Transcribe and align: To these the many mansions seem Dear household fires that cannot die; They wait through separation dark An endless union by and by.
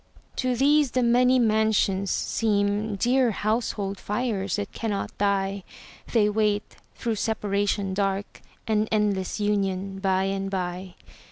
To 0.37 0.55
these 0.55 0.89
the 0.89 1.03
many 1.03 1.37
mansions 1.37 2.09
seem 2.09 2.95
Dear 2.95 3.29
household 3.29 3.99
fires 3.99 4.55
that 4.55 4.71
cannot 4.71 5.15
die; 5.19 5.63
They 6.11 6.27
wait 6.27 6.63
through 6.95 7.17
separation 7.17 7.93
dark 7.93 8.41
An 8.65 8.87
endless 8.91 9.39
union 9.39 9.99
by 9.99 10.23
and 10.23 10.49
by. 10.49 10.95